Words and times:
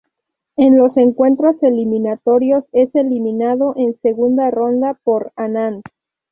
En 0.55 0.79
los 0.79 0.97
encuentros 0.97 1.61
eliminatorios 1.61 2.63
es 2.71 2.89
eliminado 2.95 3.75
en 3.77 4.01
segunda 4.01 4.49
ronda 4.49 4.95
por 5.03 5.31
Anand. 5.35 5.83